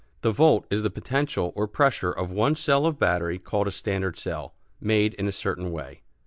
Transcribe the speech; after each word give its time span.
The 0.21 0.31
volt 0.31 0.65
is 0.71 0.81
the 0.81 0.89
potential 0.89 1.53
or 1.55 1.67
pressure 1.67 2.11
of 2.11 2.31
one 2.31 2.55
cell 2.55 2.87
of 2.87 2.97
battery 2.97 3.37
called 3.37 3.67
a 3.67 3.71
standard 3.71 4.17
cell, 4.17 4.55
made 4.79 5.13
in 5.13 5.27
a 5.27 5.31
certain 5.31 5.71
way. 5.71 6.01